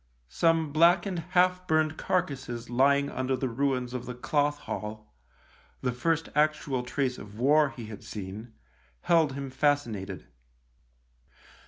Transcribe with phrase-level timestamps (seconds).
[0.29, 5.13] Some blackened half burned carcases lying under the ruins of the Cloth Hall—
[5.83, 8.51] the first actual trace of war he had seen—
[9.11, 10.25] held him fascinated.